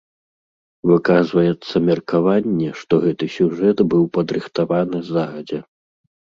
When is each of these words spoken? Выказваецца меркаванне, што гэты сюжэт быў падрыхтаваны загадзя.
Выказваецца 0.91 1.75
меркаванне, 1.89 2.69
што 2.81 2.93
гэты 3.05 3.25
сюжэт 3.37 3.77
быў 3.95 4.03
падрыхтаваны 4.19 5.07
загадзя. 5.15 5.59